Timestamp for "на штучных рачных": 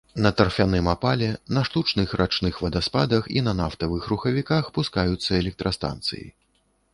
1.57-2.55